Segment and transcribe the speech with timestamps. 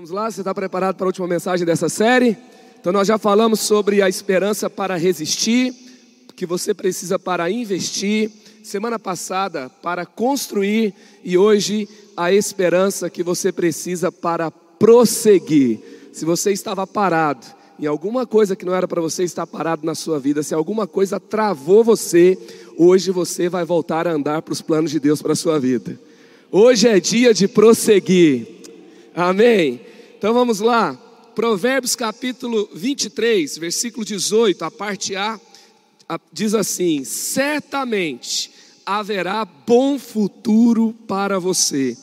[0.00, 2.34] Vamos lá, você está preparado para a última mensagem dessa série?
[2.80, 5.74] Então, nós já falamos sobre a esperança para resistir,
[6.34, 8.30] que você precisa para investir,
[8.62, 11.86] semana passada para construir e hoje
[12.16, 15.80] a esperança que você precisa para prosseguir.
[16.14, 17.46] Se você estava parado
[17.78, 20.86] em alguma coisa que não era para você estar parado na sua vida, se alguma
[20.86, 22.38] coisa travou você,
[22.74, 26.00] hoje você vai voltar a andar para os planos de Deus para a sua vida.
[26.50, 28.62] Hoje é dia de prosseguir.
[29.14, 29.89] Amém?
[30.20, 30.92] Então vamos lá.
[31.34, 35.40] Provérbios capítulo 23, versículo 18, a parte A,
[36.30, 38.50] diz assim: Certamente
[38.84, 41.96] haverá bom futuro para você,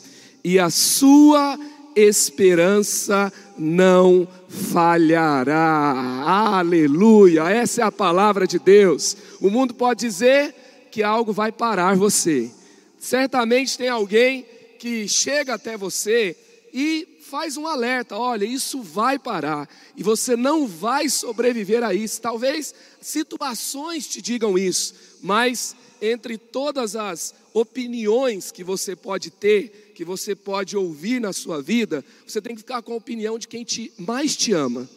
[0.44, 1.60] e a sua
[1.96, 6.24] esperança não falhará.
[6.58, 7.44] Aleluia!
[7.52, 9.16] Essa é a palavra de Deus.
[9.40, 10.56] O mundo pode dizer
[10.90, 12.50] que algo vai parar você.
[12.98, 14.44] Certamente tem alguém
[14.80, 16.36] que chega até você
[16.74, 22.22] e faz um alerta: olha, isso vai parar e você não vai sobreviver a isso.
[22.22, 30.06] Talvez situações te digam isso, mas entre todas as opiniões que você pode ter, que
[30.06, 33.64] você pode ouvir na sua vida, você tem que ficar com a opinião de quem
[33.64, 34.88] te, mais te ama,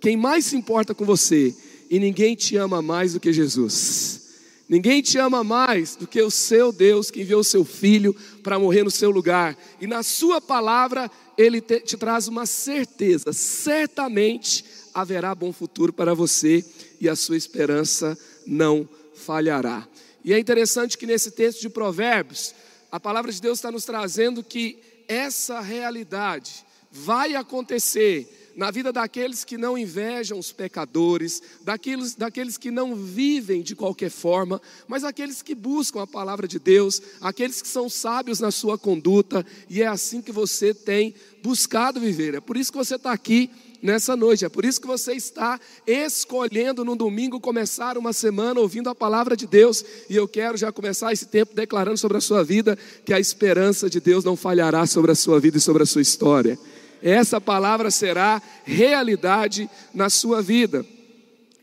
[0.00, 1.54] quem mais se importa com você,
[1.88, 4.20] e ninguém te ama mais do que Jesus.
[4.68, 8.56] Ninguém te ama mais do que o seu Deus que enviou o seu filho para
[8.56, 9.58] morrer no seu lugar.
[9.80, 11.10] E na sua palavra,
[11.40, 16.64] ele te, te traz uma certeza: certamente haverá bom futuro para você
[17.00, 19.88] e a sua esperança não falhará.
[20.24, 22.54] E é interessante que nesse texto de Provérbios,
[22.92, 29.44] a palavra de Deus está nos trazendo que essa realidade vai acontecer na vida daqueles
[29.44, 35.42] que não invejam os pecadores, daqueles, daqueles que não vivem de qualquer forma, mas aqueles
[35.42, 39.86] que buscam a palavra de Deus, aqueles que são sábios na sua conduta, e é
[39.86, 42.34] assim que você tem buscado viver.
[42.34, 43.50] É por isso que você está aqui
[43.82, 44.44] nessa noite.
[44.44, 49.36] É por isso que você está escolhendo no domingo começar uma semana ouvindo a palavra
[49.36, 49.84] de Deus.
[50.08, 53.88] E eu quero já começar esse tempo declarando sobre a sua vida que a esperança
[53.88, 56.58] de Deus não falhará sobre a sua vida e sobre a sua história.
[57.02, 60.84] Essa palavra será realidade na sua vida.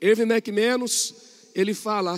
[0.02, 1.14] Irving McManus,
[1.54, 2.16] ele fala: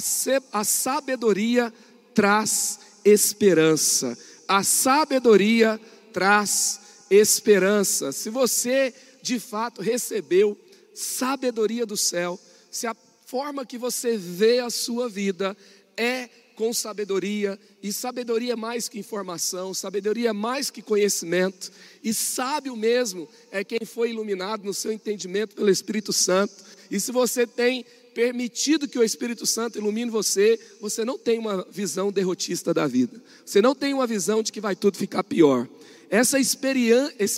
[0.51, 1.73] a sabedoria
[2.13, 4.17] traz esperança.
[4.47, 5.79] A sabedoria
[6.11, 8.11] traz esperança.
[8.11, 10.57] Se você de fato recebeu
[10.93, 12.39] sabedoria do céu,
[12.71, 15.55] se a forma que você vê a sua vida
[15.95, 21.71] é com sabedoria, e sabedoria é mais que informação, sabedoria é mais que conhecimento,
[22.03, 26.53] e sábio mesmo é quem foi iluminado no seu entendimento pelo Espírito Santo.
[26.91, 31.65] E se você tem permitido que o Espírito Santo ilumine você, você não tem uma
[31.71, 35.65] visão derrotista da vida, você não tem uma visão de que vai tudo ficar pior.
[36.09, 36.37] Essa,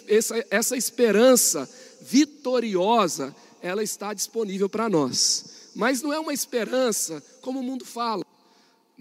[0.09, 1.69] essa, essa esperança
[2.01, 5.69] vitoriosa, ela está disponível para nós.
[5.75, 8.25] Mas não é uma esperança como o mundo fala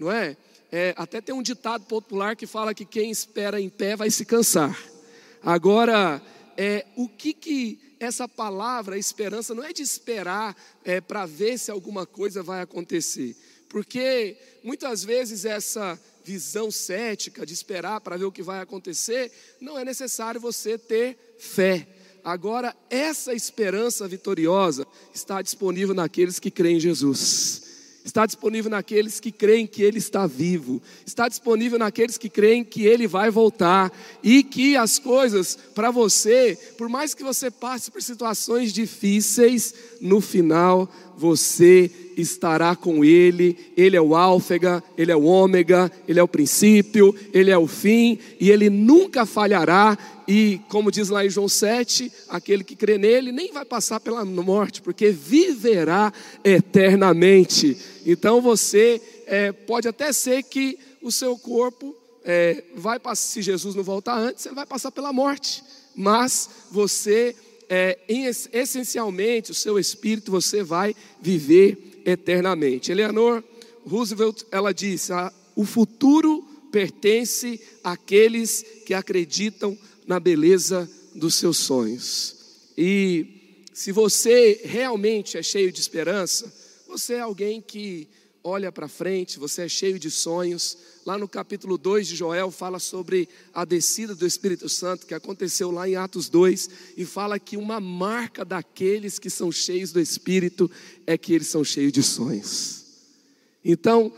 [0.01, 0.35] não é?
[0.71, 0.95] é?
[0.97, 4.75] Até tem um ditado popular que fala que quem espera em pé vai se cansar.
[5.43, 6.19] Agora,
[6.57, 11.69] é, o que que essa palavra, esperança, não é de esperar é, para ver se
[11.69, 13.35] alguma coisa vai acontecer,
[13.69, 19.77] porque muitas vezes essa visão cética de esperar para ver o que vai acontecer, não
[19.77, 21.87] é necessário você ter fé.
[22.23, 27.70] Agora, essa esperança vitoriosa está disponível naqueles que creem em Jesus
[28.03, 32.85] está disponível naqueles que creem que Ele está vivo, está disponível naqueles que creem que
[32.85, 33.91] Ele vai voltar.
[34.23, 40.19] E que as coisas para você, por mais que você passe por situações difíceis, no
[40.19, 40.89] final
[41.21, 46.27] você estará com Ele, Ele é o Álfega, Ele é o Ômega, Ele é o
[46.27, 49.95] princípio, Ele é o fim e Ele nunca falhará.
[50.27, 54.25] E como diz lá em João 7, aquele que crê nele nem vai passar pela
[54.25, 56.11] morte, porque viverá
[56.43, 57.77] eternamente.
[58.03, 61.95] Então você é, pode até ser que o seu corpo
[62.25, 65.63] é, vai passar, se Jesus não voltar antes, ele vai passar pela morte.
[65.95, 67.35] Mas você,
[67.73, 72.91] é, em, essencialmente, o seu espírito, você vai viver eternamente.
[72.91, 73.41] Eleanor
[73.85, 75.13] Roosevelt, ela disse:
[75.55, 82.35] o futuro pertence àqueles que acreditam na beleza dos seus sonhos.
[82.77, 86.53] E se você realmente é cheio de esperança,
[86.89, 88.05] você é alguém que
[88.43, 90.77] olha para frente, você é cheio de sonhos.
[91.05, 95.71] Lá no capítulo 2 de Joel fala sobre a descida do Espírito Santo que aconteceu
[95.71, 100.69] lá em Atos 2 e fala que uma marca daqueles que são cheios do Espírito
[101.05, 102.85] é que eles são cheios de sonhos.
[103.63, 104.11] Então,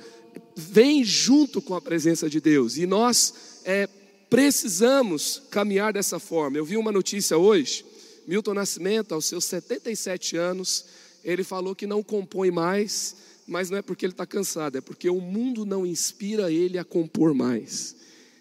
[0.56, 3.88] vem junto com a presença de Deus e nós é,
[4.30, 6.58] precisamos caminhar dessa forma.
[6.58, 7.86] Eu vi uma notícia hoje
[8.25, 10.86] Milton Nascimento, aos seus 77 anos,
[11.24, 13.16] ele falou que não compõe mais,
[13.48, 16.84] mas não é porque ele está cansado, é porque o mundo não inspira ele a
[16.84, 17.95] compor mais.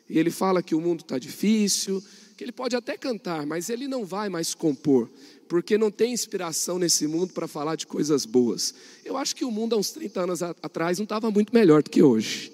[0.08, 2.02] E ele fala que o mundo está difícil,
[2.36, 5.10] que ele pode até cantar, mas ele não vai mais compor,
[5.48, 8.74] porque não tem inspiração nesse mundo para falar de coisas boas.
[9.04, 11.90] Eu acho que o mundo há uns 30 anos atrás não estava muito melhor do
[11.90, 12.52] que hoje.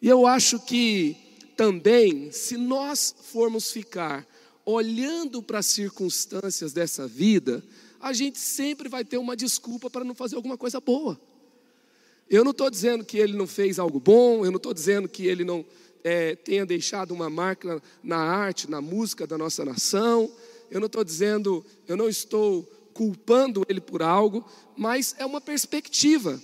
[0.00, 1.16] E eu acho que
[1.56, 4.26] também, se nós formos ficar
[4.64, 7.64] olhando para as circunstâncias dessa vida,
[8.00, 11.20] a gente sempre vai ter uma desculpa para não fazer alguma coisa boa.
[12.28, 15.26] Eu não estou dizendo que ele não fez algo bom, eu não estou dizendo que
[15.26, 15.64] ele não
[16.02, 20.30] é, tenha deixado uma marca na arte, na música da nossa nação,
[20.70, 22.62] eu não estou dizendo, eu não estou
[22.92, 24.44] culpando ele por algo,
[24.76, 26.40] mas é uma perspectiva.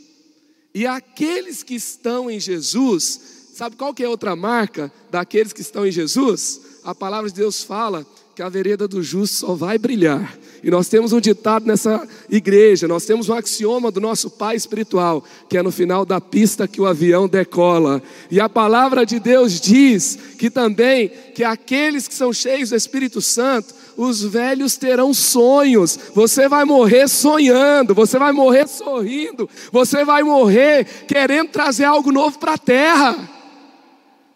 [0.75, 5.87] E aqueles que estão em Jesus, sabe qual que é outra marca daqueles que estão
[5.87, 6.61] em Jesus?
[6.85, 10.39] A palavra de Deus fala que a vereda do justo só vai brilhar.
[10.63, 15.23] E nós temos um ditado nessa igreja, nós temos um axioma do nosso pai espiritual,
[15.49, 18.03] que é no final da pista que o avião decola.
[18.31, 23.21] E a palavra de Deus diz que também que aqueles que são cheios do Espírito
[23.21, 25.99] Santo, os velhos terão sonhos.
[26.15, 32.39] Você vai morrer sonhando, você vai morrer sorrindo, você vai morrer querendo trazer algo novo
[32.39, 33.42] para a terra.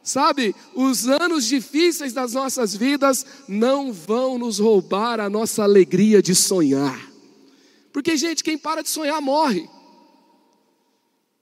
[0.06, 6.32] Sabe, os anos difíceis das nossas vidas não vão nos roubar a nossa alegria de
[6.32, 7.10] sonhar.
[7.92, 9.68] Porque, gente, quem para de sonhar morre.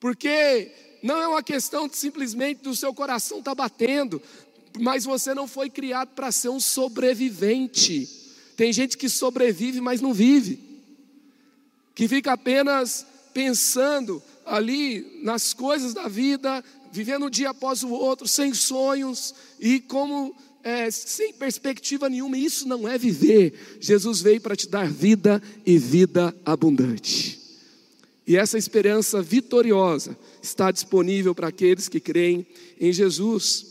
[0.00, 0.72] Porque
[1.02, 4.22] não é uma questão de simplesmente do seu coração estar tá batendo,
[4.81, 8.08] mas você não foi criado para ser um sobrevivente.
[8.56, 10.58] Tem gente que sobrevive, mas não vive,
[11.94, 16.64] que fica apenas pensando ali nas coisas da vida,
[16.94, 20.32] vivendo um dia após o outro, sem sonhos e como
[20.62, 22.38] é, sem perspectiva nenhuma.
[22.38, 23.79] Isso não é viver.
[23.81, 27.41] Jesus veio para te dar vida e vida abundante.
[28.25, 32.46] E essa esperança vitoriosa está disponível para aqueles que creem
[32.81, 33.67] em Jesus.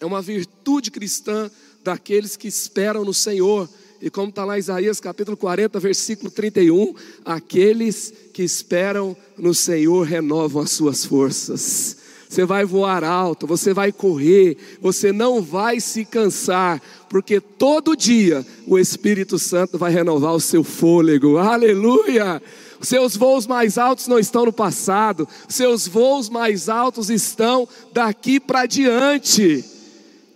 [0.00, 1.50] É uma virtude cristã
[1.84, 3.68] daqueles que esperam no Senhor.
[4.00, 10.62] E como está lá Isaías capítulo 40, versículo 31, aqueles que esperam no Senhor renovam
[10.62, 12.05] as suas forças
[12.36, 18.44] você vai voar alto, você vai correr, você não vai se cansar, porque todo dia
[18.66, 22.42] o Espírito Santo vai renovar o seu fôlego, aleluia!
[22.82, 28.66] Seus voos mais altos não estão no passado, seus voos mais altos estão daqui para
[28.66, 29.64] diante.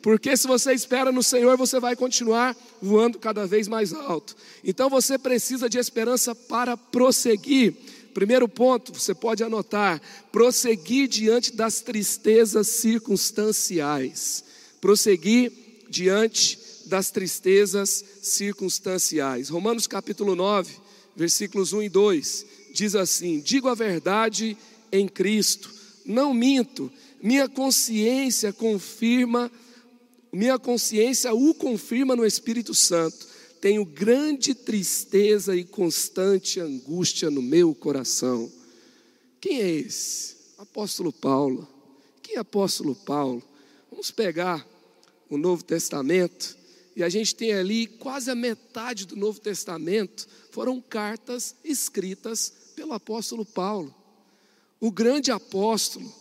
[0.01, 4.35] Porque se você espera no Senhor, você vai continuar voando cada vez mais alto.
[4.65, 7.75] Então você precisa de esperança para prosseguir.
[8.13, 10.01] Primeiro ponto, você pode anotar:
[10.33, 14.45] prosseguir diante das tristezas circunstanciais.
[14.81, 15.53] Prosseguir
[15.89, 19.49] diante das tristezas circunstanciais.
[19.49, 20.75] Romanos capítulo 9,
[21.17, 24.57] versículos 1 e 2 diz assim: Digo a verdade
[24.93, 25.71] em Cristo,
[26.05, 26.91] não minto,
[27.23, 29.51] minha consciência confirma,
[30.33, 33.30] minha consciência o confirma no Espírito Santo
[33.61, 38.51] tenho grande tristeza e constante angústia no meu coração.
[39.41, 40.37] Quem é esse?
[40.59, 41.69] Apóstolo Paulo.
[42.23, 43.43] Quem é apóstolo Paulo?
[43.91, 44.67] Vamos pegar
[45.29, 46.57] o Novo Testamento
[46.97, 52.93] e a gente tem ali quase a metade do Novo Testamento foram cartas escritas pelo
[52.93, 53.95] apóstolo Paulo.
[54.81, 56.13] O grande apóstolo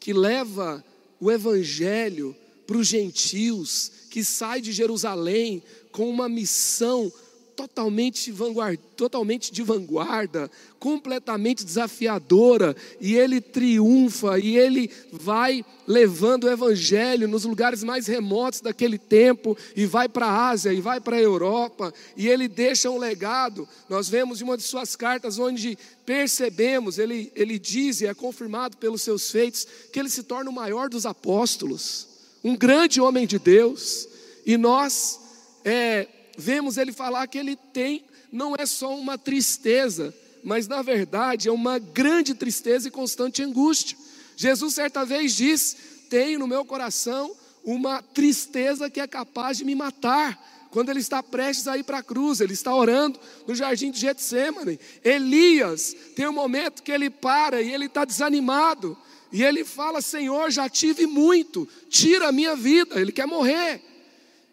[0.00, 0.84] que leva
[1.20, 2.34] o evangelho
[2.66, 5.62] para os gentios, que sai de Jerusalém
[5.96, 7.10] com uma missão
[7.56, 16.50] totalmente, vanguarda, totalmente de vanguarda, completamente desafiadora, e ele triunfa, e ele vai levando o
[16.50, 21.16] evangelho nos lugares mais remotos daquele tempo, e vai para a Ásia, e vai para
[21.16, 23.66] a Europa, e ele deixa um legado.
[23.88, 28.76] Nós vemos em uma de suas cartas onde percebemos, ele, ele diz, e é confirmado
[28.76, 32.06] pelos seus feitos, que ele se torna o maior dos apóstolos,
[32.44, 34.06] um grande homem de Deus,
[34.44, 35.24] e nós
[35.68, 36.06] é,
[36.38, 41.52] vemos ele falar que ele tem, não é só uma tristeza, mas na verdade é
[41.52, 43.98] uma grande tristeza e constante angústia.
[44.36, 45.76] Jesus certa vez disse:
[46.08, 50.40] Tenho no meu coração uma tristeza que é capaz de me matar.
[50.70, 53.98] Quando ele está prestes a ir para a cruz, ele está orando no jardim de
[53.98, 54.78] Getsemane.
[55.02, 58.96] Elias tem um momento que ele para e ele está desanimado.
[59.32, 63.00] E ele fala: Senhor, já tive muito, tira a minha vida.
[63.00, 63.95] Ele quer morrer.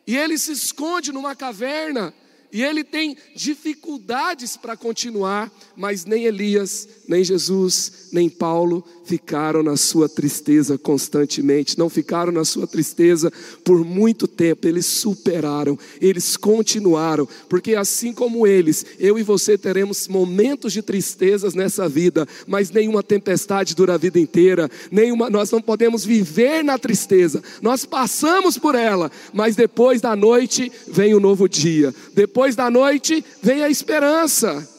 [0.06, 2.14] E ele se esconde numa caverna
[2.54, 9.76] e ele tem dificuldades para continuar, mas nem Elias, nem Jesus, nem Paulo ficaram na
[9.76, 13.32] sua tristeza constantemente, não ficaram na sua tristeza
[13.64, 20.08] por muito tempo, eles superaram, eles continuaram, porque assim como eles, eu e você teremos
[20.08, 25.62] momentos de tristezas nessa vida, mas nenhuma tempestade dura a vida inteira, nenhuma, nós não
[25.62, 31.48] podemos viver na tristeza, nós passamos por ela, mas depois da noite vem o novo
[31.48, 34.73] dia, depois da noite vem a esperança.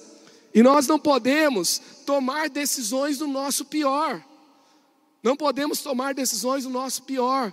[0.54, 4.24] E nós não podemos tomar decisões do nosso pior.
[5.20, 7.52] Não podemos tomar decisões do nosso pior.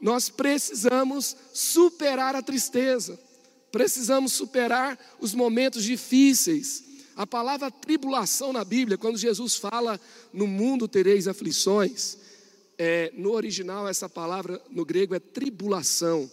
[0.00, 3.18] Nós precisamos superar a tristeza.
[3.72, 6.84] Precisamos superar os momentos difíceis.
[7.16, 9.98] A palavra tribulação na Bíblia, quando Jesus fala
[10.32, 12.18] no mundo tereis aflições,
[12.76, 16.30] é, no original essa palavra no grego é tribulação.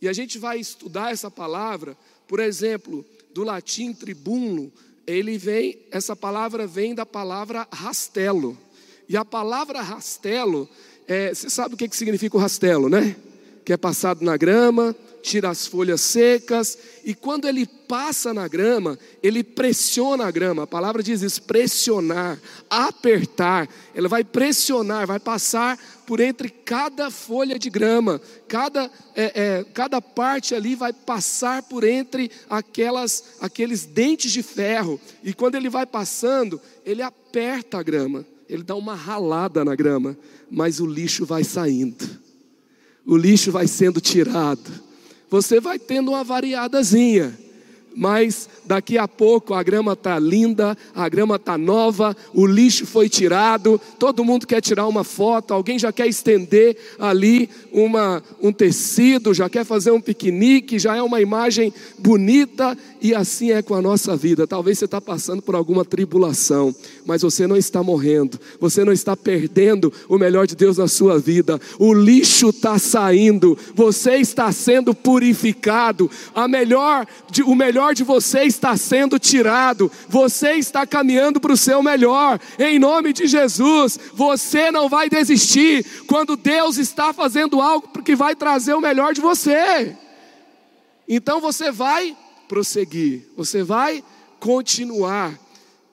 [0.00, 1.96] E a gente vai estudar essa palavra,
[2.28, 4.72] por exemplo, do latim tribuno,
[5.06, 8.56] ele vem, essa palavra vem da palavra rastelo.
[9.08, 10.68] E a palavra rastelo,
[11.06, 13.16] é, você sabe o que, significa o rastelo, né?
[13.64, 18.98] Que é passado na grama, tira as folhas secas, e quando ele passa na grama,
[19.22, 20.62] ele pressiona a grama.
[20.62, 23.68] A palavra diz isso: pressionar, apertar.
[23.94, 30.00] Ele vai pressionar, vai passar por entre cada folha de grama, cada, é, é, cada
[30.00, 35.00] parte ali vai passar por entre aquelas, aqueles dentes de ferro.
[35.22, 40.16] E quando ele vai passando, ele aperta a grama, ele dá uma ralada na grama,
[40.50, 42.04] mas o lixo vai saindo,
[43.06, 44.89] o lixo vai sendo tirado
[45.30, 47.38] você vai tendo uma variadazinha
[47.94, 53.08] mas daqui a pouco a grama está linda, a grama está nova, o lixo foi
[53.08, 59.34] tirado, todo mundo quer tirar uma foto, alguém já quer estender ali uma, um tecido,
[59.34, 63.82] já quer fazer um piquenique, já é uma imagem bonita, e assim é com a
[63.82, 64.46] nossa vida.
[64.46, 69.16] Talvez você está passando por alguma tribulação, mas você não está morrendo, você não está
[69.16, 74.94] perdendo o melhor de Deus na sua vida, o lixo está saindo, você está sendo
[74.94, 77.06] purificado, a melhor,
[77.46, 82.38] o melhor melhor de você está sendo tirado, você está caminhando para o seu melhor,
[82.58, 83.98] em nome de Jesus.
[84.12, 89.22] Você não vai desistir quando Deus está fazendo algo que vai trazer o melhor de
[89.22, 89.96] você.
[91.08, 92.14] Então você vai
[92.46, 94.04] prosseguir, você vai
[94.38, 95.38] continuar.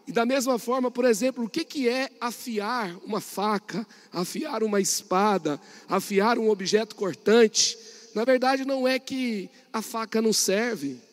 [0.06, 4.82] E da mesma forma, por exemplo, o que, que é afiar uma faca, afiar uma
[4.82, 7.78] espada, afiar um objeto cortante?
[8.14, 11.07] Na verdade, não é que a faca não serve,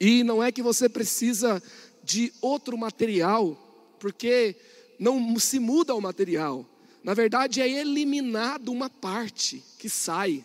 [0.00, 1.62] e não é que você precisa
[2.02, 3.56] de outro material,
[3.98, 4.56] porque
[4.98, 6.66] não se muda o material.
[7.04, 10.44] Na verdade, é eliminado uma parte que sai.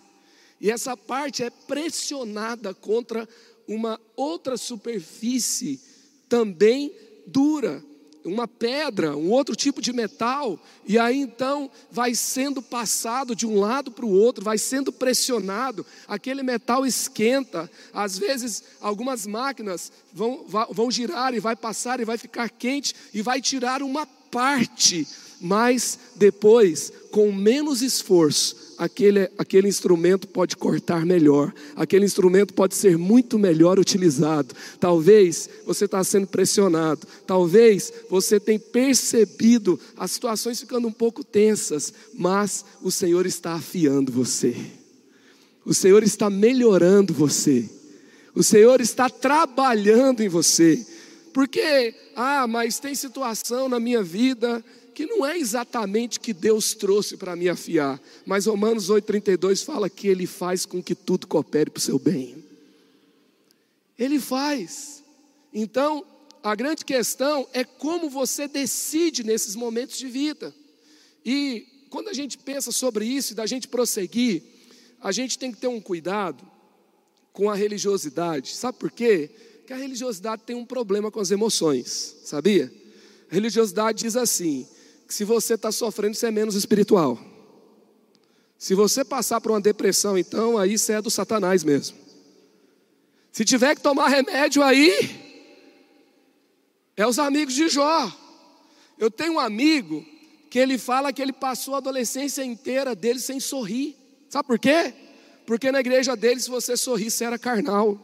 [0.59, 3.27] E essa parte é pressionada contra
[3.67, 5.79] uma outra superfície
[6.27, 6.93] também
[7.25, 7.83] dura
[8.25, 13.60] uma pedra, um outro tipo de metal, e aí então vai sendo passado de um
[13.60, 20.46] lado para o outro, vai sendo pressionado, aquele metal esquenta, às vezes algumas máquinas vão,
[20.72, 25.08] vão girar e vai passar e vai ficar quente e vai tirar uma parte,
[25.39, 32.98] mas depois, com menos esforço, aquele, aquele instrumento pode cortar melhor, aquele instrumento pode ser
[32.98, 34.53] muito melhor utilizado.
[34.79, 41.94] Talvez você está sendo pressionado, talvez você tenha percebido as situações ficando um pouco tensas,
[42.13, 44.55] mas o Senhor está afiando você,
[45.65, 47.70] o Senhor está melhorando você,
[48.34, 50.86] o Senhor está trabalhando em você.
[51.34, 54.63] Porque, ah, mas tem situação na minha vida
[54.95, 60.07] que não é exatamente que Deus trouxe para me afiar, mas Romanos 8,32 fala que
[60.07, 62.41] Ele faz com que tudo coopere para o seu bem.
[63.99, 65.03] Ele faz.
[65.53, 66.05] Então,
[66.41, 70.55] a grande questão é como você decide nesses momentos de vida.
[71.25, 74.43] E quando a gente pensa sobre isso e da gente prosseguir,
[75.01, 76.41] a gente tem que ter um cuidado
[77.33, 78.55] com a religiosidade.
[78.55, 79.29] Sabe por quê?
[79.57, 82.71] Porque a religiosidade tem um problema com as emoções, sabia?
[83.29, 84.65] A religiosidade diz assim:
[85.07, 87.19] se você está sofrendo, você é menos espiritual.
[88.57, 91.97] Se você passar por uma depressão, então aí você é do Satanás mesmo.
[93.31, 95.24] Se tiver que tomar remédio aí,
[96.95, 98.12] é os amigos de Jó.
[98.97, 100.05] Eu tenho um amigo
[100.50, 103.95] que ele fala que ele passou a adolescência inteira dele sem sorrir.
[104.29, 104.93] Sabe por quê?
[105.45, 108.00] Porque na igreja dele, se você sorrisse, era carnal.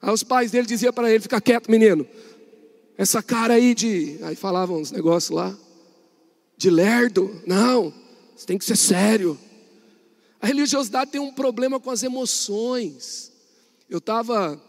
[0.00, 2.08] Aí os pais dele diziam para ele: fica quieto, menino.
[2.96, 4.18] Essa cara aí de.
[4.22, 5.56] Aí falavam uns negócios lá
[6.58, 7.40] de lerdo.
[7.46, 7.94] Não,
[8.36, 9.38] você tem que ser sério.
[10.40, 13.32] A religiosidade tem um problema com as emoções.
[13.88, 14.60] Eu estava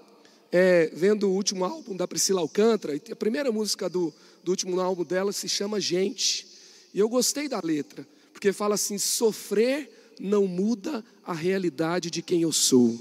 [0.51, 4.79] é, vendo o último álbum da Priscila Alcântara, e a primeira música do, do último
[4.79, 6.47] álbum dela se chama Gente.
[6.93, 12.43] E eu gostei da letra, porque fala assim: sofrer não muda a realidade de quem
[12.43, 12.99] eu sou.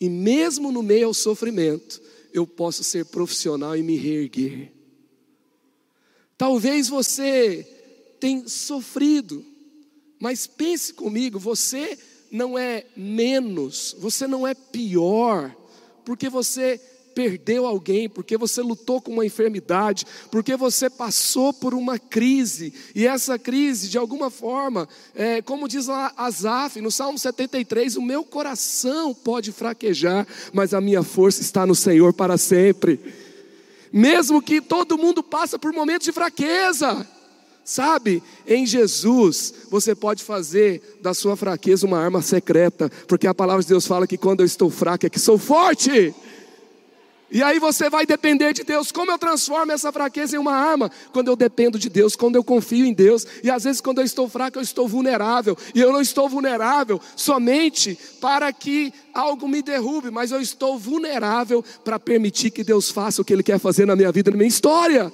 [0.00, 2.00] E mesmo no meio ao sofrimento,
[2.32, 4.73] eu posso ser profissional e me reerguer.
[6.36, 7.66] Talvez você
[8.20, 9.44] tenha sofrido,
[10.20, 11.98] mas pense comigo, você
[12.30, 15.54] não é menos, você não é pior,
[16.04, 16.80] porque você
[17.14, 23.06] perdeu alguém, porque você lutou com uma enfermidade, porque você passou por uma crise, e
[23.06, 28.24] essa crise, de alguma forma, é, como diz lá Asaf, no Salmo 73, o meu
[28.24, 33.23] coração pode fraquejar, mas a minha força está no Senhor para sempre.
[33.96, 37.06] Mesmo que todo mundo passa por momentos de fraqueza,
[37.66, 43.62] Sabe, em Jesus você pode fazer da sua fraqueza uma arma secreta, porque a palavra
[43.62, 46.14] de Deus fala que quando eu estou fraco é que sou forte.
[47.30, 48.92] E aí você vai depender de Deus.
[48.92, 50.90] Como eu transformo essa fraqueza em uma arma?
[51.12, 53.26] Quando eu dependo de Deus, quando eu confio em Deus.
[53.42, 55.56] E às vezes, quando eu estou fraco, eu estou vulnerável.
[55.74, 61.64] E eu não estou vulnerável somente para que algo me derrube, mas eu estou vulnerável
[61.84, 64.48] para permitir que Deus faça o que Ele quer fazer na minha vida, na minha
[64.48, 65.12] história.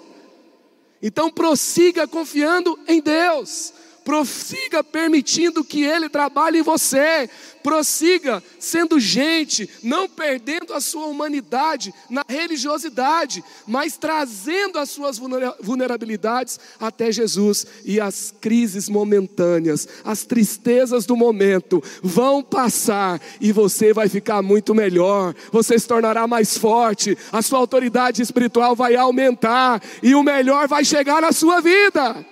[1.03, 3.73] Então prossiga confiando em Deus
[4.05, 7.29] prossiga permitindo que Ele trabalhe em você,
[7.63, 15.21] prossiga sendo gente, não perdendo a sua humanidade na religiosidade, mas trazendo as suas
[15.61, 17.67] vulnerabilidades até Jesus.
[17.85, 24.75] E as crises momentâneas, as tristezas do momento vão passar e você vai ficar muito
[24.75, 30.67] melhor, você se tornará mais forte, a sua autoridade espiritual vai aumentar e o melhor
[30.67, 32.27] vai chegar na sua vida.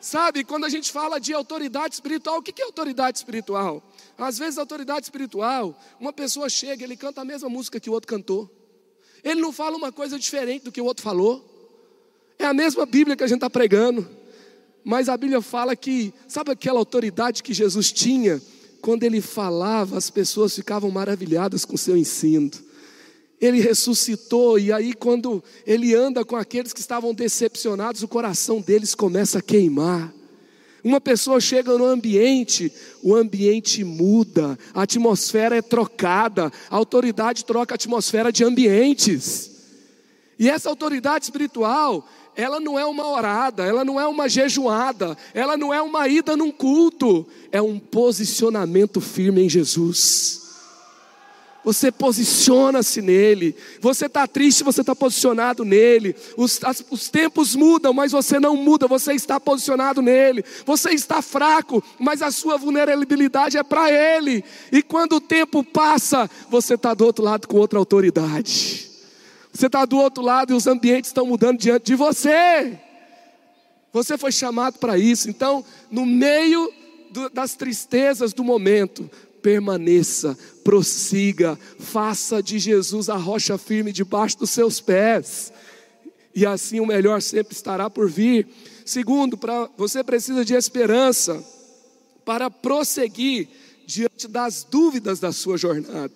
[0.00, 3.82] Sabe, quando a gente fala de autoridade espiritual, o que é autoridade espiritual?
[4.16, 8.08] Às vezes, autoridade espiritual, uma pessoa chega, ele canta a mesma música que o outro
[8.08, 8.50] cantou,
[9.22, 11.44] ele não fala uma coisa diferente do que o outro falou,
[12.38, 14.08] é a mesma Bíblia que a gente está pregando,
[14.82, 18.40] mas a Bíblia fala que, sabe aquela autoridade que Jesus tinha?
[18.80, 22.50] Quando ele falava, as pessoas ficavam maravilhadas com o seu ensino
[23.40, 28.94] ele ressuscitou, e aí, quando ele anda com aqueles que estavam decepcionados, o coração deles
[28.94, 30.12] começa a queimar.
[30.84, 37.74] Uma pessoa chega no ambiente, o ambiente muda, a atmosfera é trocada, a autoridade troca
[37.74, 39.50] a atmosfera de ambientes.
[40.38, 45.56] E essa autoridade espiritual, ela não é uma orada, ela não é uma jejuada, ela
[45.56, 50.39] não é uma ida num culto, é um posicionamento firme em Jesus.
[51.64, 53.54] Você posiciona-se nele.
[53.80, 56.16] Você está triste, você está posicionado nele.
[56.36, 60.44] Os, as, os tempos mudam, mas você não muda, você está posicionado nele.
[60.64, 64.42] Você está fraco, mas a sua vulnerabilidade é para ele.
[64.72, 68.88] E quando o tempo passa, você está do outro lado com outra autoridade.
[69.52, 72.78] Você está do outro lado e os ambientes estão mudando diante de você.
[73.92, 75.28] Você foi chamado para isso.
[75.28, 76.72] Então, no meio
[77.10, 79.10] do, das tristezas do momento,
[79.42, 85.52] permaneça, prossiga, faça de Jesus a rocha firme debaixo dos seus pés,
[86.34, 88.46] e assim o melhor sempre estará por vir.
[88.84, 91.44] Segundo, para você precisa de esperança
[92.24, 93.48] para prosseguir
[93.86, 96.14] diante das dúvidas da sua jornada.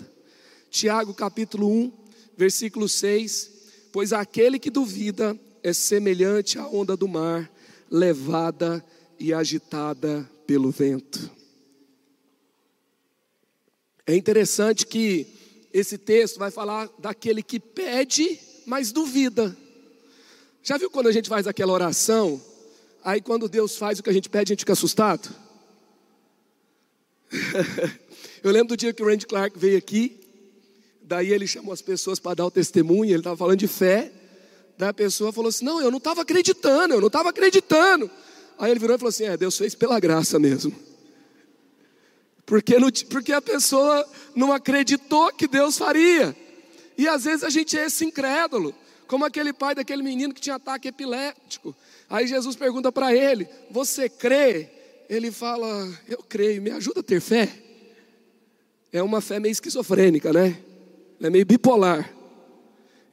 [0.71, 1.93] Tiago capítulo 1,
[2.37, 3.51] versículo 6:
[3.93, 7.51] Pois aquele que duvida é semelhante à onda do mar,
[7.91, 8.85] levada
[9.19, 11.31] e agitada pelo vento.
[14.07, 15.27] É interessante que
[15.73, 19.57] esse texto vai falar daquele que pede, mas duvida.
[20.63, 22.41] Já viu quando a gente faz aquela oração,
[23.03, 25.29] aí quando Deus faz o que a gente pede, a gente fica assustado?
[28.43, 30.21] Eu lembro do dia que o Randy Clark veio aqui,
[31.03, 34.13] daí ele chamou as pessoas para dar o testemunho, ele estava falando de fé,
[34.77, 38.11] daí a pessoa falou assim: Não, eu não estava acreditando, eu não estava acreditando.
[38.59, 40.75] Aí ele virou e falou assim: É, Deus fez pela graça mesmo.
[42.47, 46.37] Porque, não, porque a pessoa não acreditou que Deus faria.
[46.97, 48.75] E às vezes a gente é esse incrédulo,
[49.07, 51.75] como aquele pai daquele menino que tinha ataque epiléptico.
[52.09, 54.69] Aí Jesus pergunta para ele: Você crê?
[55.09, 55.69] Ele fala:
[56.09, 57.49] Eu creio, me ajuda a ter fé.
[58.93, 60.57] É uma fé meio esquizofrênica, né?
[61.21, 62.15] É meio bipolar.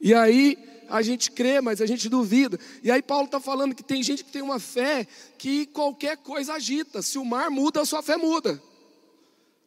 [0.00, 2.58] E aí a gente crê, mas a gente duvida.
[2.82, 5.06] E aí Paulo está falando que tem gente que tem uma fé
[5.38, 7.00] que qualquer coisa agita.
[7.00, 8.62] Se o mar muda, a sua fé muda.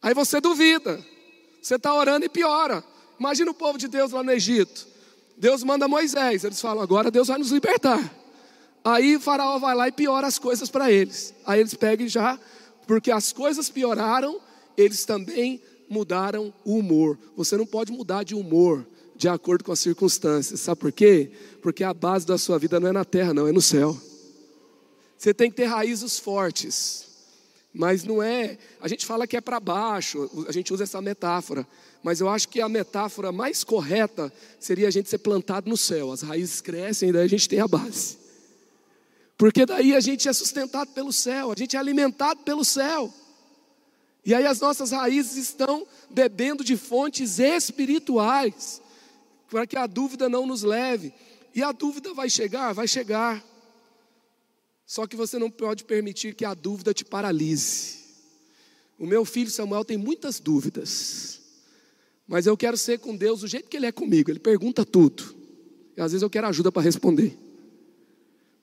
[0.06, 1.04] Aí você duvida.
[1.60, 2.84] Você está orando e piora.
[3.20, 4.88] Imagina o povo de Deus lá no Egito.
[5.36, 6.44] Deus manda Moisés.
[6.44, 8.16] Eles falam: agora Deus vai nos libertar.
[8.84, 11.34] Aí faraó vai lá e piora as coisas para eles.
[11.44, 12.40] Aí eles pegam já,
[12.86, 14.40] porque as coisas pioraram,
[14.78, 17.18] eles também mudaram o humor.
[17.36, 20.60] Você não pode mudar de humor de acordo com as circunstâncias.
[20.60, 21.32] Sabe por quê?
[21.64, 24.00] Porque a base da sua vida não é na terra, não, é no céu.
[25.18, 27.15] Você tem que ter raízes fortes.
[27.78, 28.58] Mas não é.
[28.80, 31.68] A gente fala que é para baixo, a gente usa essa metáfora.
[32.02, 36.10] Mas eu acho que a metáfora mais correta seria a gente ser plantado no céu.
[36.14, 38.18] As raízes crescem e daí a gente tem a base.
[39.38, 43.14] Porque daí a gente é sustentado pelo céu, a gente é alimentado pelo céu.
[44.24, 48.82] E aí as nossas raízes estão bebendo de fontes espirituais,
[49.50, 51.14] para que a dúvida não nos leve.
[51.54, 53.44] E a dúvida vai chegar, vai chegar.
[54.86, 58.06] Só que você não pode permitir que a dúvida te paralise.
[58.98, 61.42] O meu filho Samuel tem muitas dúvidas,
[62.28, 64.30] mas eu quero ser com Deus do jeito que ele é comigo.
[64.30, 65.36] Ele pergunta tudo,
[65.98, 67.38] e às vezes eu quero ajuda para responder.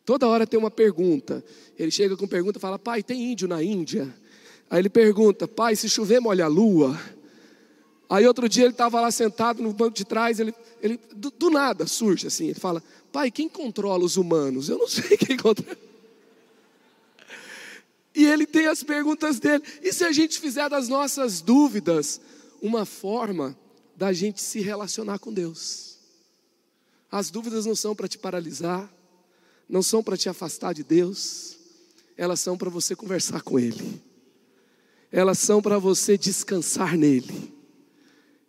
[0.04, 1.44] Toda hora tem uma pergunta.
[1.78, 4.12] Ele chega com pergunta e fala: Pai, tem índio na Índia?
[4.70, 6.98] Aí ele pergunta: Pai, se chover, molha a lua.
[8.08, 11.48] Aí outro dia ele estava lá sentado no banco de trás, ele, ele do, do,
[11.50, 12.82] nada surge assim, ele fala:
[13.12, 14.68] Pai, quem controla os humanos?
[14.68, 15.91] Eu não sei quem controla.
[18.14, 19.64] E ele tem as perguntas dele.
[19.82, 22.20] E se a gente fizer das nossas dúvidas
[22.60, 23.56] uma forma
[23.96, 25.98] da gente se relacionar com Deus?
[27.10, 28.90] As dúvidas não são para te paralisar,
[29.68, 31.56] não são para te afastar de Deus,
[32.16, 34.02] elas são para você conversar com Ele,
[35.10, 37.52] elas são para você descansar nele,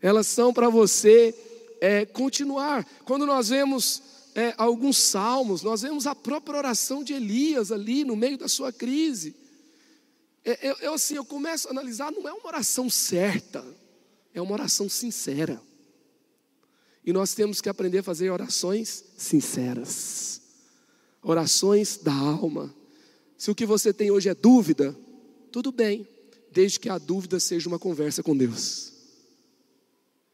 [0.02, 1.36] elas são para você
[1.82, 2.86] é, continuar.
[3.04, 4.02] Quando nós vemos
[4.36, 8.72] é, alguns salmos, nós vemos a própria oração de Elias ali no meio da sua
[8.72, 9.36] crise.
[10.46, 13.66] É, eu, eu, assim, eu começo a analisar, não é uma oração certa,
[14.34, 15.62] é uma oração sincera.
[17.06, 20.44] E nós temos que aprender a fazer orações sinceras
[21.24, 22.74] orações da alma.
[23.38, 24.96] Se o que você tem hoje é dúvida,
[25.52, 26.08] tudo bem,
[26.52, 28.92] desde que a dúvida seja uma conversa com Deus.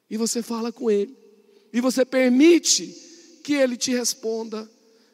[0.10, 1.16] E você fala com Ele,
[1.72, 2.88] e você permite
[3.44, 4.70] que Ele te responda.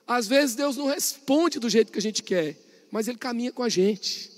[0.07, 2.57] Às vezes Deus não responde do jeito que a gente quer,
[2.89, 4.31] mas Ele caminha com a gente.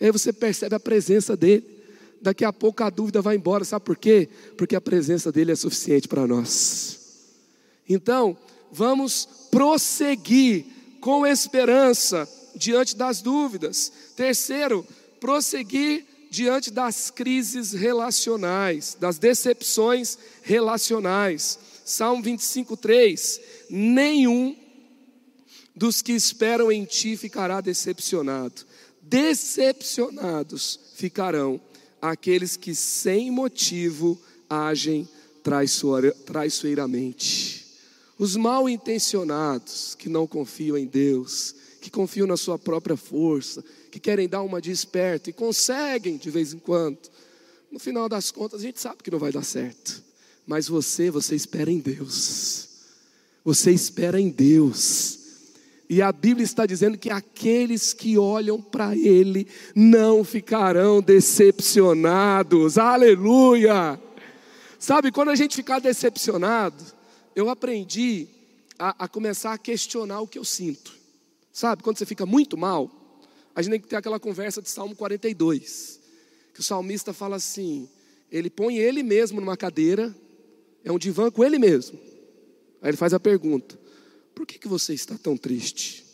[0.00, 1.78] Aí você percebe a presença dEle.
[2.20, 4.28] Daqui a pouco a dúvida vai embora, sabe por quê?
[4.56, 6.98] Porque a presença dEle é suficiente para nós.
[7.88, 8.36] Então,
[8.72, 10.66] vamos prosseguir
[11.00, 13.92] com esperança diante das dúvidas.
[14.16, 14.84] Terceiro,
[15.20, 21.58] prosseguir diante das crises relacionais, das decepções relacionais.
[21.84, 24.56] Salmo 25, 3: Nenhum
[25.74, 28.66] dos que esperam em ti ficará decepcionado.
[29.08, 31.58] Decepcionados ficarão
[32.00, 35.08] aqueles que sem motivo agem
[36.26, 37.66] traiçoeiramente.
[38.18, 43.98] Os mal intencionados que não confiam em Deus, que confiam na sua própria força, que
[43.98, 46.98] querem dar uma de esperto e conseguem de vez em quando.
[47.72, 50.04] No final das contas, a gente sabe que não vai dar certo.
[50.46, 52.68] Mas você, você espera em Deus.
[53.42, 55.17] Você espera em Deus.
[55.88, 62.76] E a Bíblia está dizendo que aqueles que olham para Ele não ficarão decepcionados.
[62.76, 63.98] Aleluia!
[64.78, 66.84] Sabe, quando a gente ficar decepcionado,
[67.34, 68.28] eu aprendi
[68.78, 70.92] a, a, começar a questionar o que eu sinto.
[71.52, 72.90] Sabe, quando você fica muito mal,
[73.54, 76.00] a gente tem que ter aquela conversa de Salmo 42,
[76.54, 77.88] que o salmista fala assim:
[78.30, 80.14] ele põe ele mesmo numa cadeira,
[80.84, 81.98] é um divã com ele mesmo.
[82.80, 83.78] Aí ele faz a pergunta:
[84.38, 86.06] por que, que você está tão triste?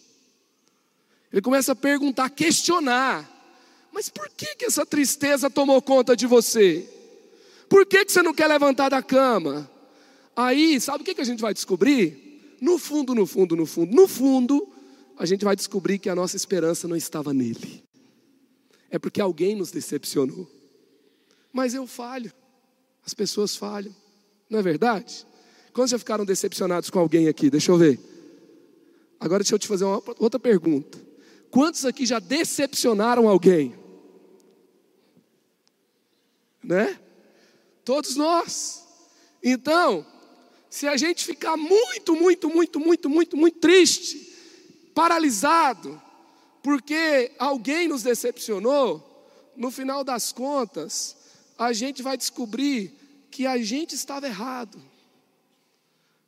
[1.31, 3.31] Ele começa a perguntar, a questionar.
[3.93, 6.89] Mas por que, que essa tristeza tomou conta de você?
[7.69, 9.71] Por que, que você não quer levantar da cama?
[10.35, 12.57] Aí, sabe o que, que a gente vai descobrir?
[12.63, 14.73] No fundo, no fundo, no fundo, no fundo,
[15.19, 17.85] a gente vai descobrir que a nossa esperança não estava nele.
[18.91, 20.51] É porque alguém nos decepcionou.
[21.53, 22.33] Mas eu falho,
[23.05, 23.95] as pessoas falham,
[24.49, 25.27] não é verdade?
[25.75, 27.51] Quantos já ficaram decepcionados com alguém aqui?
[27.51, 28.14] Deixa eu ver.
[29.21, 30.99] Agora deixa eu te fazer uma outra pergunta.
[31.51, 33.75] Quantos aqui já decepcionaram alguém?
[36.63, 36.99] Né?
[37.85, 38.85] Todos nós.
[39.43, 40.05] Então,
[40.69, 44.35] se a gente ficar muito, muito, muito, muito, muito, muito triste,
[44.95, 46.01] paralisado,
[46.63, 49.15] porque alguém nos decepcionou,
[49.57, 51.17] no final das contas,
[51.59, 52.93] a gente vai descobrir
[53.31, 54.83] que a gente estava errado.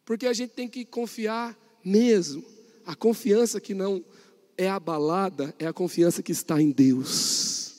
[0.05, 2.44] Porque a gente tem que confiar mesmo.
[2.87, 4.03] A confiança que não
[4.57, 7.75] é abalada é a confiança que está em Deus.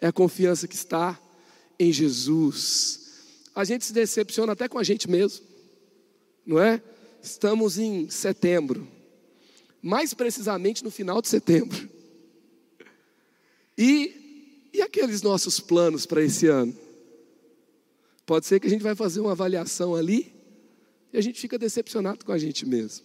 [0.00, 1.20] É a confiança que está
[1.78, 3.00] em Jesus.
[3.54, 5.48] A gente se decepciona até com a gente mesmo
[6.48, 6.82] não é?
[7.22, 8.88] Estamos em setembro,
[9.82, 11.90] mais precisamente no final de setembro.
[13.76, 16.74] E, e aqueles nossos planos para esse ano?
[18.24, 20.32] Pode ser que a gente vai fazer uma avaliação ali
[21.12, 23.04] e a gente fica decepcionado com a gente mesmo.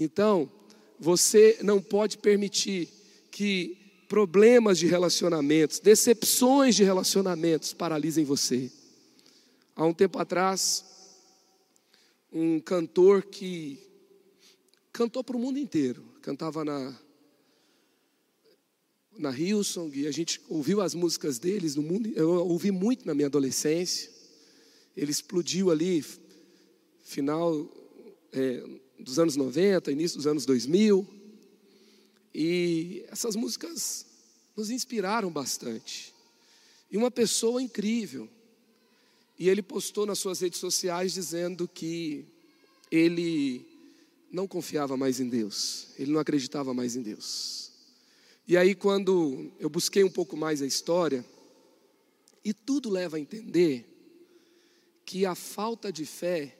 [0.00, 0.50] Então,
[0.98, 2.88] você não pode permitir
[3.30, 3.76] que
[4.08, 8.72] problemas de relacionamentos, decepções de relacionamentos paralisem você.
[9.76, 10.84] Há um tempo atrás,
[12.32, 13.78] um cantor que
[14.90, 16.98] cantou para o mundo inteiro, cantava na
[19.18, 23.12] na Hillsong, e a gente ouviu as músicas deles no mundo, eu ouvi muito na
[23.12, 24.10] minha adolescência.
[24.96, 26.02] Ele explodiu ali,
[27.02, 27.68] final
[28.32, 28.64] é,
[29.02, 31.06] dos anos 90, início dos anos 2000.
[32.34, 34.06] E essas músicas
[34.56, 36.14] nos inspiraram bastante.
[36.90, 38.28] E uma pessoa incrível.
[39.38, 42.24] E ele postou nas suas redes sociais dizendo que
[42.90, 43.66] ele
[44.30, 47.70] não confiava mais em Deus, ele não acreditava mais em Deus.
[48.46, 51.24] E aí, quando eu busquei um pouco mais a história,
[52.44, 53.86] e tudo leva a entender
[55.04, 56.56] que a falta de fé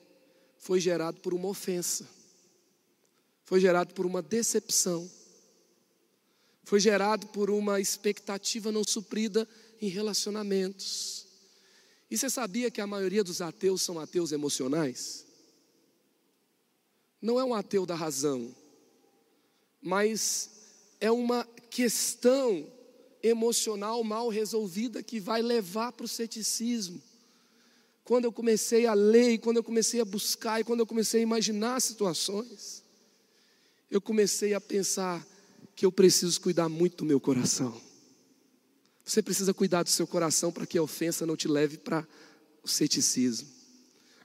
[0.59, 2.09] foi gerado por uma ofensa,
[3.51, 5.11] foi gerado por uma decepção,
[6.63, 9.49] foi gerado por uma expectativa não suprida
[9.83, 11.27] em relacionamentos.
[12.09, 15.27] E você sabia que a maioria dos ateus são ateus emocionais?
[17.21, 18.55] Não é um ateu da razão,
[19.83, 20.51] mas
[21.01, 22.73] é uma questão
[23.21, 27.03] emocional mal resolvida que vai levar para o ceticismo
[28.05, 31.25] quando eu comecei a ler, quando eu comecei a buscar, e quando eu comecei a
[31.25, 32.89] imaginar situações,
[33.91, 35.27] eu comecei a pensar
[35.75, 37.81] que eu preciso cuidar muito do meu coração.
[39.05, 42.07] Você precisa cuidar do seu coração para que a ofensa não te leve para
[42.63, 43.49] o ceticismo.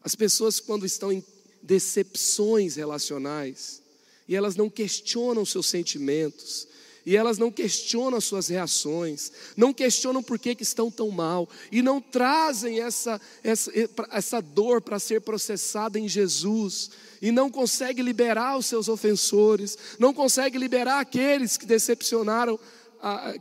[0.04, 1.24] As pessoas, quando estão em
[1.64, 3.82] decepções relacionais,
[4.28, 6.68] e elas não questionam seus sentimentos,
[7.06, 11.48] e elas não questionam as suas reações, não questionam por que, que estão tão mal,
[11.72, 13.72] e não trazem essa, essa,
[14.12, 16.90] essa dor para ser processada em Jesus,
[17.22, 22.60] e não conseguem liberar os seus ofensores, não conseguem liberar aqueles que decepcionaram,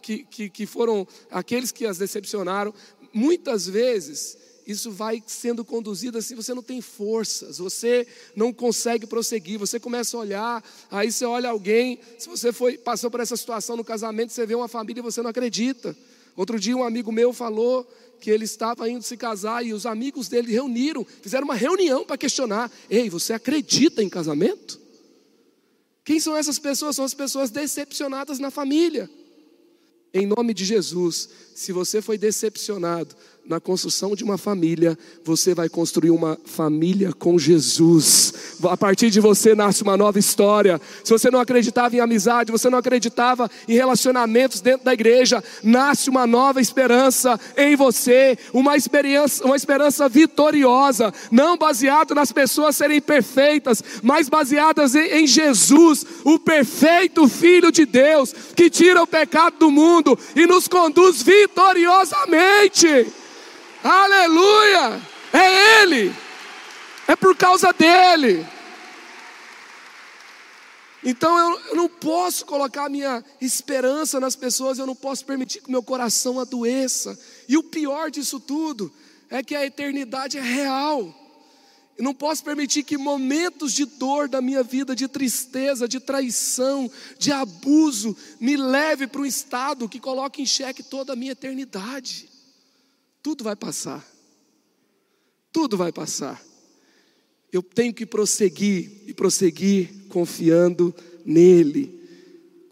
[0.03, 2.75] que, que, que foram aqueles que as decepcionaram,
[3.13, 9.59] muitas vezes isso vai sendo conduzido assim, você não tem forças, você não consegue prosseguir,
[9.59, 13.77] você começa a olhar, aí você olha alguém, se você foi, passou por essa situação
[13.77, 15.97] no casamento, você vê uma família e você não acredita.
[16.37, 17.87] Outro dia um amigo meu falou
[18.21, 22.17] que ele estava indo se casar e os amigos dele reuniram, fizeram uma reunião para
[22.17, 24.81] questionar: "Ei, você acredita em casamento?"
[26.05, 26.97] Quem são essas pessoas?
[26.97, 29.09] São as pessoas decepcionadas na família.
[30.17, 35.69] Em nome de Jesus, se você foi decepcionado, na construção de uma família, você vai
[35.69, 38.33] construir uma família com Jesus.
[38.71, 40.81] A partir de você nasce uma nova história.
[41.03, 46.09] Se você não acreditava em amizade, você não acreditava em relacionamentos dentro da igreja, nasce
[46.11, 53.01] uma nova esperança em você, uma experiência, uma esperança vitoriosa, não baseado nas pessoas serem
[53.01, 59.71] perfeitas, mas baseadas em Jesus, o perfeito Filho de Deus, que tira o pecado do
[59.71, 63.07] mundo e nos conduz vitoriosamente.
[63.83, 65.01] Aleluia!
[65.33, 66.15] É Ele,
[67.07, 68.47] é por causa dEle.
[71.05, 75.71] Então eu, eu, não posso colocar minha esperança nas pessoas, eu não posso permitir que
[75.71, 77.19] meu coração adoeça.
[77.47, 78.91] E o pior disso tudo
[79.29, 81.15] é que a eternidade é real.
[81.97, 86.91] Eu não posso permitir que momentos de dor da minha vida, de tristeza, de traição,
[87.19, 92.29] de abuso, me leve para um estado que coloque em xeque toda a minha eternidade.
[93.23, 94.05] Tudo vai passar.
[95.53, 96.43] Tudo vai passar.
[97.55, 100.93] Eu tenho que prosseguir e prosseguir confiando
[101.25, 102.01] nele.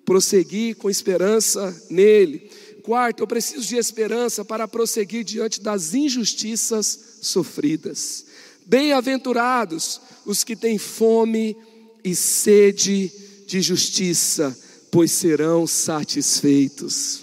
[0.04, 2.50] Prosseguir com esperança nele.
[2.82, 8.26] Quarto, eu preciso de esperança para prosseguir diante das injustiças sofridas.
[8.66, 11.56] Bem-aventurados os que têm fome
[12.02, 13.12] e sede
[13.46, 14.58] de justiça,
[14.90, 17.22] pois serão satisfeitos.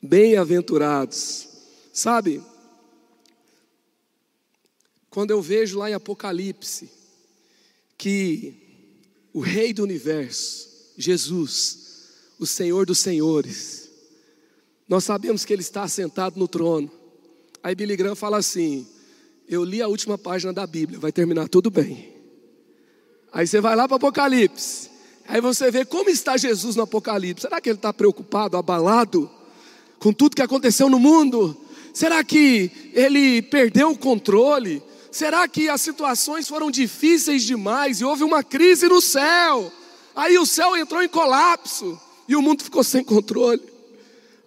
[0.00, 1.48] Bem-aventurados.
[1.92, 2.40] Sabe,
[5.18, 6.88] quando eu vejo lá em Apocalipse
[7.98, 8.54] que
[9.32, 12.06] o Rei do universo, Jesus,
[12.38, 13.90] o Senhor dos Senhores,
[14.88, 16.88] nós sabemos que Ele está sentado no trono.
[17.64, 18.86] Aí Billy Graham fala assim:
[19.48, 22.14] Eu li a última página da Bíblia, vai terminar tudo bem.
[23.32, 24.88] Aí você vai lá para Apocalipse,
[25.26, 27.42] aí você vê como está Jesus no Apocalipse.
[27.42, 29.28] Será que ele está preocupado, abalado?
[29.98, 31.56] com tudo que aconteceu no mundo?
[31.92, 34.80] Será que ele perdeu o controle?
[35.10, 39.72] Será que as situações foram difíceis demais e houve uma crise no céu?
[40.14, 43.62] Aí o céu entrou em colapso e o mundo ficou sem controle.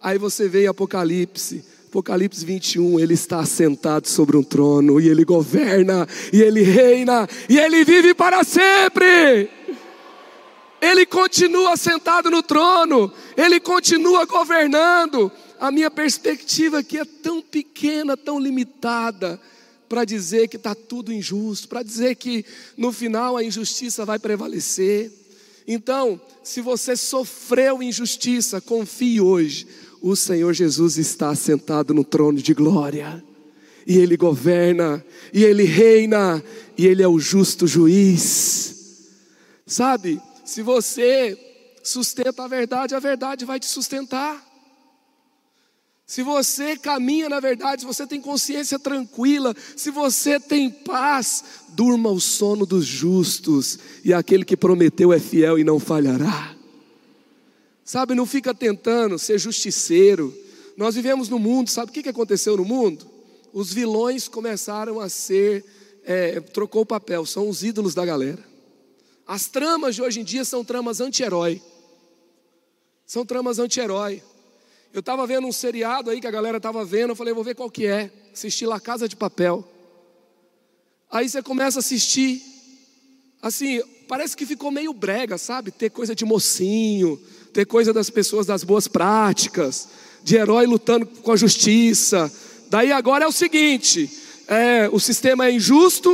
[0.02, 5.26] Aí você vê em Apocalipse Apocalipse 21, ele está sentado sobre um trono e ele
[5.26, 9.50] governa, e ele reina, e ele vive para sempre.
[10.82, 15.30] Ele continua sentado no trono, ele continua governando.
[15.60, 19.38] A minha perspectiva aqui é tão pequena, tão limitada,
[19.91, 22.45] para dizer que está tudo injusto, para dizer que
[22.77, 25.12] no final a injustiça vai prevalecer.
[25.67, 29.67] Então, se você sofreu injustiça, confie hoje.
[30.01, 33.21] O Senhor Jesus está sentado no trono de glória,
[33.86, 36.41] e Ele governa, e Ele reina,
[36.77, 39.10] e Ele é o justo juiz.
[39.67, 41.38] Sabe, se você
[41.84, 44.41] sustenta a verdade, a verdade vai te sustentar.
[46.12, 52.10] Se você caminha na verdade, se você tem consciência tranquila, se você tem paz, durma
[52.10, 56.54] o sono dos justos, e aquele que prometeu é fiel e não falhará.
[57.86, 60.38] Sabe, não fica tentando ser justiceiro.
[60.76, 63.10] Nós vivemos no mundo, sabe o que aconteceu no mundo?
[63.54, 65.63] Os vilões começaram a ser,
[66.04, 68.43] é, trocou o papel, são os ídolos da galera.
[69.26, 71.62] As tramas de hoje em dia são tramas anti-herói.
[73.08, 74.21] São tramas anti-herói.
[74.93, 77.56] Eu estava vendo um seriado aí que a galera estava vendo, eu falei, vou ver
[77.56, 78.12] qual que é.
[78.34, 79.65] Assisti La Casa de Papel.
[81.10, 82.41] Aí você começa a assistir,
[83.41, 85.71] assim, parece que ficou meio brega, sabe?
[85.71, 87.17] Ter coisa de mocinho,
[87.54, 89.88] ter coisa das pessoas das boas práticas,
[90.23, 92.32] de herói lutando com a justiça.
[92.69, 94.10] Daí agora é o seguinte:
[94.45, 96.10] é, o sistema é injusto,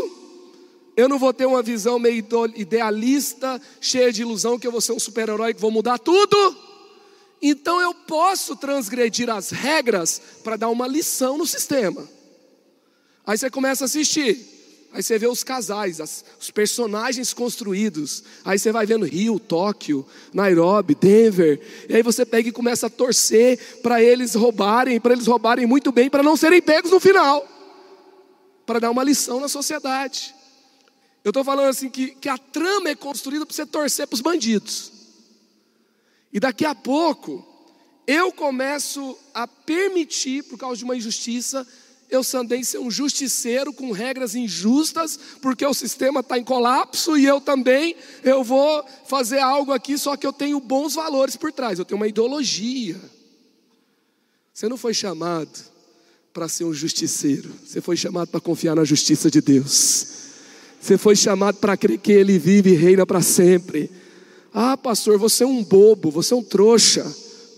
[0.95, 2.23] eu não vou ter uma visão meio
[2.55, 6.67] idealista, cheia de ilusão, que eu vou ser um super-herói que vou mudar tudo.
[7.41, 12.07] Então eu posso transgredir as regras para dar uma lição no sistema.
[13.25, 14.55] Aí você começa a assistir.
[14.93, 18.23] Aí você vê os casais, as, os personagens construídos.
[18.43, 21.59] Aí você vai vendo Rio, Tóquio, Nairobi, Denver.
[21.89, 25.91] E aí você pega e começa a torcer para eles roubarem, para eles roubarem muito
[25.91, 27.45] bem, para não serem pegos no final.
[28.65, 30.33] Para dar uma lição na sociedade.
[31.23, 34.21] Eu estou falando assim que, que a trama é construída para você torcer para os
[34.21, 34.96] bandidos.
[36.31, 37.45] E daqui a pouco,
[38.05, 41.67] eu começo a permitir, por causa de uma injustiça,
[42.09, 47.25] eu também ser um justiceiro com regras injustas, porque o sistema está em colapso e
[47.25, 51.79] eu também, eu vou fazer algo aqui, só que eu tenho bons valores por trás,
[51.79, 52.99] eu tenho uma ideologia.
[54.53, 55.51] Você não foi chamado
[56.33, 60.15] para ser um justiceiro, você foi chamado para confiar na justiça de Deus.
[60.79, 63.91] Você foi chamado para crer que Ele vive e reina para sempre.
[64.59, 67.05] Ah, pastor, você é um bobo, você é um trouxa.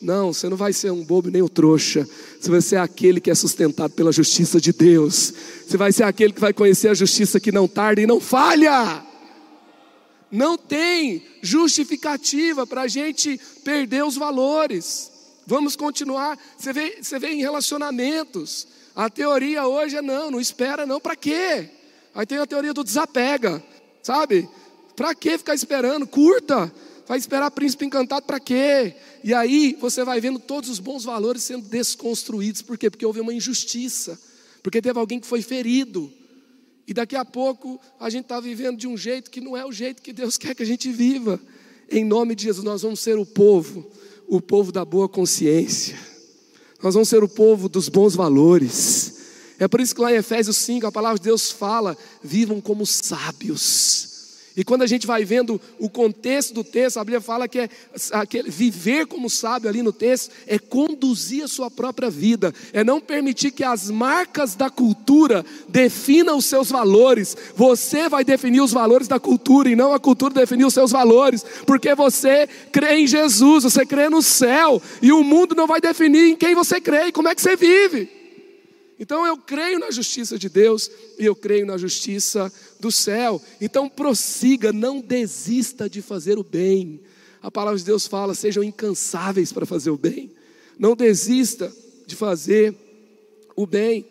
[0.01, 2.05] Não, você não vai ser um bobo nem um trouxa.
[2.37, 5.33] Você vai ser aquele que é sustentado pela justiça de Deus.
[5.65, 9.01] Você vai ser aquele que vai conhecer a justiça que não tarda e não falha.
[10.29, 15.09] Não tem justificativa para a gente perder os valores.
[15.47, 16.37] Vamos continuar.
[16.57, 18.67] Você vê, você vê em relacionamentos.
[18.93, 21.69] A teoria hoje é não, não espera não, para quê?
[22.13, 23.63] Aí tem a teoria do desapega,
[24.03, 24.49] sabe?
[24.97, 26.05] Para que ficar esperando?
[26.05, 26.69] Curta.
[27.09, 28.93] Vai esperar príncipe encantado para quê?
[29.23, 32.61] E aí você vai vendo todos os bons valores sendo desconstruídos.
[32.61, 32.87] Por quê?
[32.87, 34.21] Porque houve uma injustiça.
[34.61, 36.13] Porque teve alguém que foi ferido.
[36.87, 39.71] E daqui a pouco a gente está vivendo de um jeito que não é o
[39.71, 41.41] jeito que Deus quer que a gente viva.
[41.89, 43.89] Em nome de Jesus, nós vamos ser o povo,
[44.27, 45.97] o povo da boa consciência.
[46.79, 49.15] Nós vamos ser o povo dos bons valores.
[49.57, 52.85] É por isso que lá em Efésios 5 a palavra de Deus fala: vivam como
[52.85, 54.18] sábios.
[54.59, 57.69] E quando a gente vai vendo o contexto do texto, a Bíblia fala que é
[58.11, 62.99] aquele, viver como sábio ali no texto é conduzir a sua própria vida, é não
[62.99, 67.37] permitir que as marcas da cultura definam os seus valores.
[67.55, 71.45] Você vai definir os valores da cultura e não a cultura definir os seus valores,
[71.65, 76.31] porque você crê em Jesus, você crê no céu, e o mundo não vai definir
[76.31, 78.18] em quem você crê e como é que você vive.
[78.99, 83.41] Então eu creio na justiça de Deus e eu creio na justiça do céu.
[83.61, 86.99] Então prossiga, não desista de fazer o bem.
[87.41, 90.31] A palavra de Deus fala: sejam incansáveis para fazer o bem.
[90.77, 91.73] Não desista
[92.05, 92.75] de fazer
[93.55, 94.05] o bem.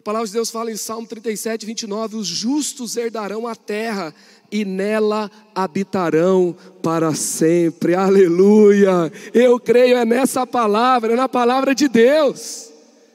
[0.00, 4.12] A palavra de Deus fala em Salmo 37, 29: os justos herdarão a terra
[4.50, 7.94] e nela habitarão para sempre.
[7.94, 9.12] Aleluia!
[9.32, 12.73] Eu creio é nessa palavra, é na palavra de Deus.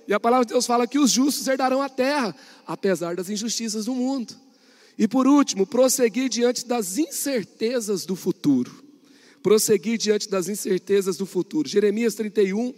[0.10, 2.36] E a palavra de Deus fala que os justos herdarão a terra,
[2.66, 4.34] apesar das injustiças do mundo.
[4.98, 8.72] E por último, prosseguir diante das incertezas do futuro.
[9.44, 11.70] Prosseguir diante das incertezas do futuro.
[11.70, 12.74] Jeremias 31,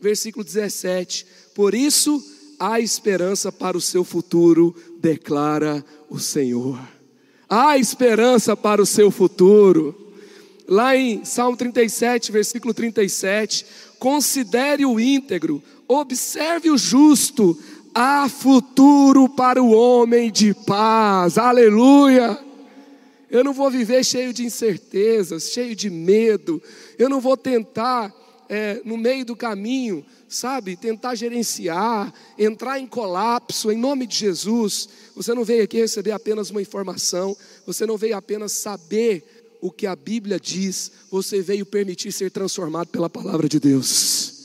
[0.00, 1.26] versículo 17.
[1.56, 2.24] Por isso
[2.56, 6.78] há esperança para o seu futuro, declara o Senhor.
[7.48, 10.14] Há esperança para o seu futuro.
[10.68, 13.66] Lá em Salmo 37, versículo 37,
[13.98, 17.58] considere o íntegro, observe o justo,
[17.94, 21.38] há futuro para o homem de paz.
[21.38, 22.38] Aleluia!
[23.30, 26.62] Eu não vou viver cheio de incertezas, cheio de medo.
[26.98, 28.14] Eu não vou tentar,
[28.48, 34.88] é, no meio do caminho, sabe, tentar gerenciar, entrar em colapso, em nome de Jesus.
[35.14, 39.24] Você não veio aqui receber apenas uma informação, você não veio apenas saber
[39.60, 44.35] o que a Bíblia diz, você veio permitir ser transformado pela palavra de Deus.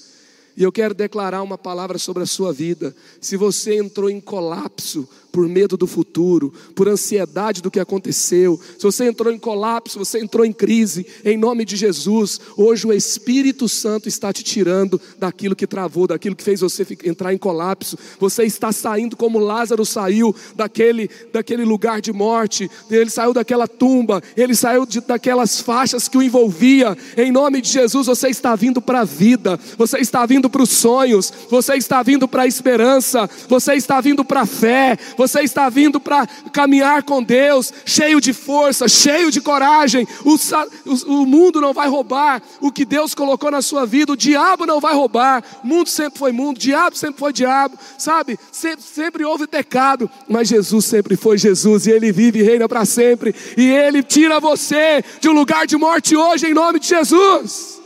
[0.61, 2.95] E eu quero declarar uma palavra sobre a sua vida.
[3.19, 8.83] Se você entrou em colapso por medo do futuro, por ansiedade do que aconteceu, se
[8.83, 13.69] você entrou em colapso, você entrou em crise, em nome de Jesus, hoje o Espírito
[13.69, 17.97] Santo está te tirando daquilo que travou, daquilo que fez você entrar em colapso.
[18.19, 24.21] Você está saindo como Lázaro saiu daquele, daquele lugar de morte, ele saiu daquela tumba,
[24.35, 26.97] ele saiu de, daquelas faixas que o envolvia.
[27.17, 30.69] Em nome de Jesus, você está vindo para a vida, você está vindo para os
[30.69, 35.69] sonhos, você está vindo para a esperança, você está vindo para a fé, você está
[35.69, 40.07] vindo para caminhar com Deus, cheio de força, cheio de coragem.
[40.25, 44.17] O, o, o, mundo não vai roubar o que Deus colocou na sua vida, o
[44.17, 45.43] diabo não vai roubar.
[45.63, 48.39] O mundo sempre foi mundo, o diabo sempre foi diabo, sabe?
[48.51, 52.83] Sempre, sempre houve pecado, mas Jesus sempre foi Jesus e Ele vive e reina para
[52.83, 53.35] sempre.
[53.55, 57.79] E Ele tira você de um lugar de morte hoje, em nome de Jesus.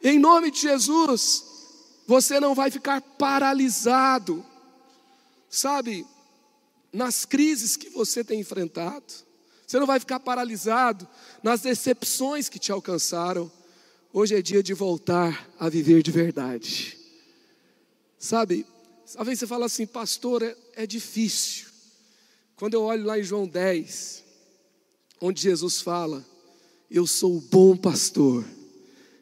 [0.00, 1.44] Em nome de Jesus,
[2.06, 4.44] você não vai ficar paralisado
[5.50, 6.06] sabe,
[6.92, 9.12] nas crises que você tem enfrentado.
[9.66, 11.06] Você não vai ficar paralisado
[11.42, 13.50] nas decepções que te alcançaram.
[14.12, 16.98] Hoje é dia de voltar a viver de verdade.
[18.18, 18.66] Sabe,
[19.14, 21.68] talvez você fala assim, pastor, é, é difícil.
[22.56, 24.24] Quando eu olho lá em João 10,
[25.20, 26.24] onde Jesus fala,
[26.90, 28.44] eu sou o bom pastor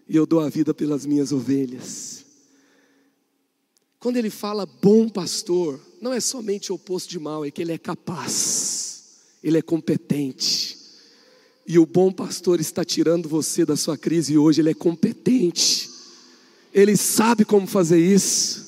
[0.08, 2.24] e eu dou a vida pelas minhas ovelhas.
[4.00, 7.72] Quando ele fala bom pastor, não é somente o oposto de mal, é que ele
[7.72, 9.04] é capaz,
[9.42, 10.76] ele é competente.
[11.66, 15.90] E o bom pastor está tirando você da sua crise hoje, ele é competente.
[16.72, 18.66] Ele sabe como fazer isso.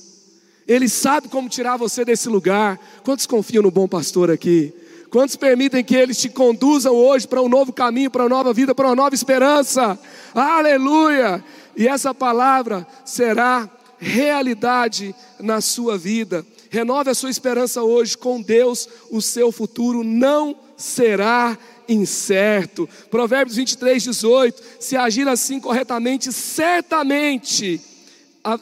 [0.69, 2.79] Ele sabe como tirar você desse lugar.
[3.03, 4.73] Quantos confiam no bom pastor aqui?
[5.11, 8.75] Quantos permitem que eles te conduzam hoje para um novo caminho, para uma nova vida,
[8.75, 9.99] para uma nova esperança?
[10.35, 11.43] Aleluia!
[11.77, 13.69] E essa palavra será
[13.99, 16.47] realidade na sua vida.
[16.71, 21.59] Renove a sua esperança hoje com Deus, o seu futuro não será
[21.89, 22.89] incerto.
[23.11, 27.81] Provérbios 23, 18: se agir assim corretamente, certamente,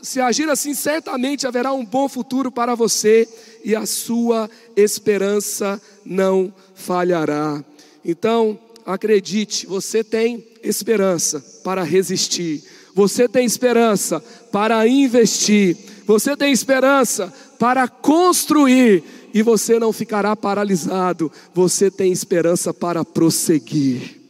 [0.02, 3.28] se agir assim, certamente haverá um bom futuro para você
[3.62, 7.62] e a sua esperança não falhará.
[8.02, 14.18] Então, acredite, você tem esperança para resistir, você tem esperança
[14.50, 19.02] para investir, você tem esperança para construir
[19.34, 24.20] e você não ficará paralisado, você tem esperança para prosseguir,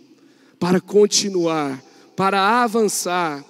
[0.59, 1.83] para continuar,
[2.17, 3.45] para avançar.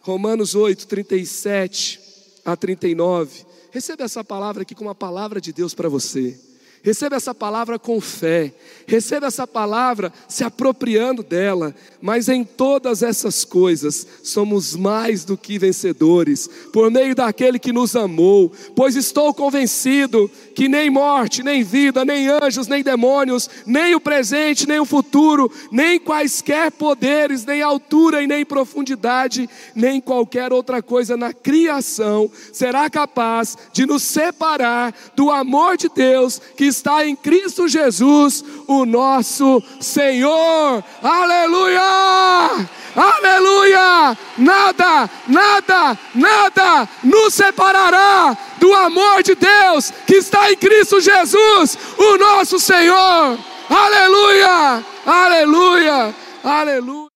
[0.00, 2.00] Romanos 8, 37
[2.44, 3.44] a 39.
[3.70, 6.49] Receba essa palavra aqui como uma palavra de Deus para você.
[6.82, 8.54] Receba essa palavra com fé,
[8.86, 15.58] receba essa palavra se apropriando dela, mas em todas essas coisas somos mais do que
[15.58, 22.02] vencedores, por meio daquele que nos amou, pois estou convencido que nem morte, nem vida,
[22.02, 28.22] nem anjos, nem demônios, nem o presente, nem o futuro, nem quaisquer poderes, nem altura
[28.22, 35.30] e nem profundidade, nem qualquer outra coisa na criação será capaz de nos separar do
[35.30, 40.82] amor de Deus que está em Cristo Jesus, o nosso Senhor.
[41.02, 42.68] Aleluia!
[42.96, 44.16] Aleluia!
[44.38, 52.16] Nada, nada, nada nos separará do amor de Deus que está em Cristo Jesus, o
[52.16, 53.38] nosso Senhor.
[53.68, 54.84] Aleluia!
[55.06, 56.14] Aleluia!
[56.42, 57.09] Aleluia!